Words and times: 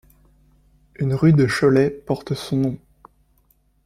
Une 0.95 1.13
rue 1.13 1.31
de 1.33 1.45
Cholet 1.45 1.91
porte 1.91 2.33
son 2.33 2.57
nom. 2.57 2.79